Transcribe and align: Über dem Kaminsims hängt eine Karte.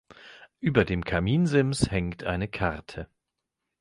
Über 0.59 0.83
dem 0.83 1.03
Kaminsims 1.05 1.91
hängt 1.91 2.23
eine 2.23 2.47
Karte. 2.47 3.07